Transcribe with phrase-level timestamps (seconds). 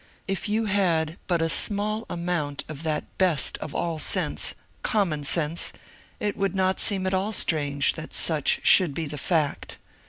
[0.27, 5.71] If you had but a small amoimt of that best of all sense— common sense—
[6.19, 9.77] it would not seem at all strange that such should be the fact.